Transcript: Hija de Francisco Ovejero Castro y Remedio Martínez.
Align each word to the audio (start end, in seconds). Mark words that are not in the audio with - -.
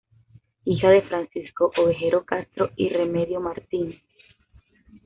Hija 0.65 0.89
de 0.89 1.03
Francisco 1.03 1.71
Ovejero 1.77 2.25
Castro 2.25 2.71
y 2.75 2.89
Remedio 2.89 3.39
Martínez. 3.39 4.01